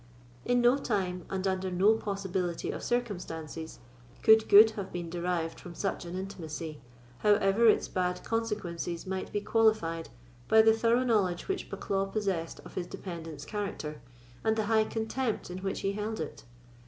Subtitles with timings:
[0.45, 3.77] In no time, and under no possibility of circumstances,
[4.23, 6.81] could good have been derived from such an intimacy,
[7.19, 10.09] however its bad consequences might be qualified
[10.47, 14.01] by the thorough knowledge which Bucklaw possessed of his dependant's character,
[14.43, 16.45] and the high contempt in which he held it.